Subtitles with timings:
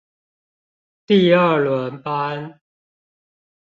[1.05, 2.59] 第二輪班